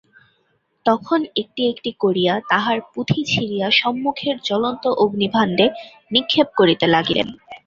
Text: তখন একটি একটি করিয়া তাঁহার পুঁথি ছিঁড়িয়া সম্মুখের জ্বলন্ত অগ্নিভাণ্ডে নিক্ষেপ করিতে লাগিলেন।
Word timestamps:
তখন 0.85 1.19
একটি 1.41 1.61
একটি 1.71 1.91
করিয়া 2.03 2.33
তাঁহার 2.51 2.77
পুঁথি 2.91 3.21
ছিঁড়িয়া 3.31 3.67
সম্মুখের 3.79 4.35
জ্বলন্ত 4.47 4.83
অগ্নিভাণ্ডে 5.01 5.65
নিক্ষেপ 6.11 6.47
করিতে 6.59 6.85
লাগিলেন। 6.95 7.27